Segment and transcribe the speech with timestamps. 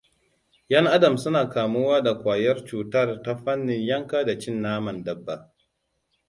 [0.69, 5.51] Yan-Adam suna kamuwa da kwayar cutar ta fannin yanka da cin naman dabba.